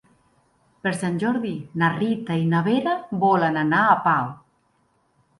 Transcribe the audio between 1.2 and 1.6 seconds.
Jordi